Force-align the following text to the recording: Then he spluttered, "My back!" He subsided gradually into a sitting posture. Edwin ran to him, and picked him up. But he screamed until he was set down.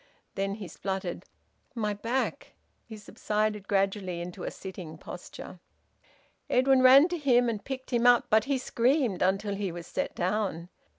Then 0.33 0.55
he 0.55 0.67
spluttered, 0.67 1.25
"My 1.75 1.93
back!" 1.93 2.53
He 2.85 2.97
subsided 2.97 3.67
gradually 3.67 4.19
into 4.19 4.43
a 4.43 4.49
sitting 4.49 4.97
posture. 4.97 5.59
Edwin 6.49 6.81
ran 6.81 7.07
to 7.09 7.19
him, 7.19 7.47
and 7.47 7.63
picked 7.63 7.91
him 7.93 8.07
up. 8.07 8.25
But 8.31 8.45
he 8.45 8.57
screamed 8.57 9.21
until 9.21 9.53
he 9.53 9.71
was 9.71 9.85
set 9.85 10.15
down. 10.15 10.69